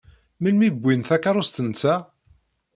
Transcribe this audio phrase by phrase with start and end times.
[0.41, 2.01] Melmi i wwin takeṛṛust-nteɣ?